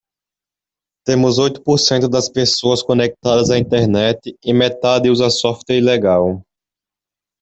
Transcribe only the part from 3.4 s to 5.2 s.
à Internet e metade